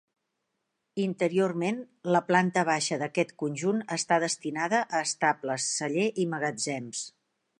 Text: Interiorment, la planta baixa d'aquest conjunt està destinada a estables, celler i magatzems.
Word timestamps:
Interiorment, 1.01 1.77
la 2.15 2.21
planta 2.29 2.63
baixa 2.69 2.97
d'aquest 3.03 3.35
conjunt 3.43 3.85
està 3.97 4.19
destinada 4.25 4.81
a 5.01 5.05
estables, 5.09 5.71
celler 5.77 6.09
i 6.25 6.29
magatzems. 6.35 7.05